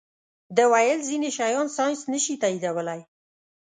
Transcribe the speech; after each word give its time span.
ده 0.55 0.63
ویل 0.71 0.99
ځینې 1.09 1.29
شیان 1.37 1.67
ساینس 1.77 2.01
نه 2.13 2.19
شي 2.23 2.33
تائیدولی. 2.41 3.01